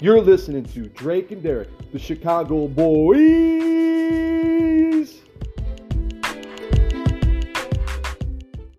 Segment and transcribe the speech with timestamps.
[0.00, 3.67] You're listening to Drake and Derek, the Chicago Boys.